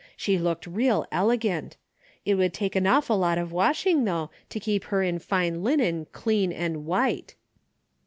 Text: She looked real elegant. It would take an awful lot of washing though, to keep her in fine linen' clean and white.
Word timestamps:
She 0.17 0.39
looked 0.39 0.65
real 0.65 1.05
elegant. 1.11 1.77
It 2.25 2.33
would 2.33 2.55
take 2.55 2.75
an 2.75 2.87
awful 2.87 3.19
lot 3.19 3.37
of 3.37 3.51
washing 3.51 4.03
though, 4.05 4.31
to 4.49 4.59
keep 4.59 4.85
her 4.85 5.03
in 5.03 5.19
fine 5.19 5.61
linen' 5.63 6.07
clean 6.11 6.51
and 6.51 6.87
white. 6.87 7.35